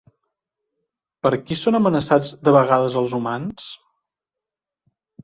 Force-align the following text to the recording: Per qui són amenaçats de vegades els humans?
Per 1.27 1.31
qui 1.49 1.57
són 1.63 1.77
amenaçats 1.79 2.31
de 2.47 2.53
vegades 2.55 2.97
els 3.03 3.13
humans? 3.19 3.69